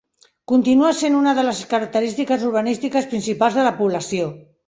[0.51, 4.35] Continua sent una de les característiques urbanístiques principals de la població.